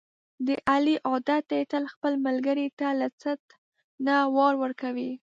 [0.47, 3.41] د علي عادت دی، تل خپل ملګري ته له څټ
[4.05, 5.11] نه وار ورکوي.